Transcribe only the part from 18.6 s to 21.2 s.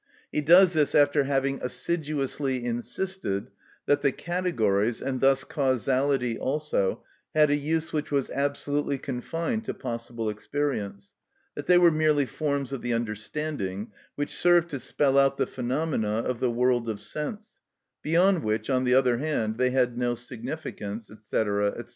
on the other hand, they had no significance, &c.,